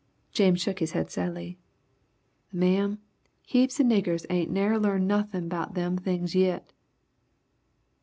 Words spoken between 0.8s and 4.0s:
head sadly. "Ma'am, heaps of